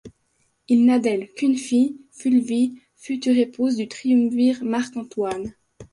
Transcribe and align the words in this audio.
Il 0.67 0.85
n'a 0.85 0.97
d'elle 0.97 1.31
qu'une 1.31 1.55
fille, 1.57 2.01
Fulvie, 2.11 2.81
future 2.95 3.37
épouse 3.37 3.75
du 3.75 3.87
triumvir 3.87 4.63
Marc 4.63 4.97
Antoine. 4.97 5.53